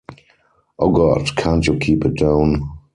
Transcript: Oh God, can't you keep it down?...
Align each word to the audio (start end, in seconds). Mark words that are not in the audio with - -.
Oh 0.79 0.89
God, 0.89 1.35
can't 1.35 1.67
you 1.67 1.77
keep 1.77 2.03
it 2.05 2.15
down?... 2.15 2.67